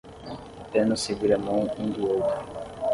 Apenas 0.63 0.99
segure 1.01 1.31
a 1.31 1.37
mão 1.37 1.67
um 1.77 1.91
do 1.91 2.09
outro 2.09 2.45